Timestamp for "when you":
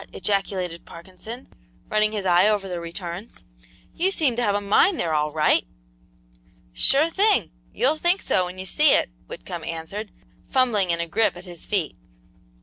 8.45-8.65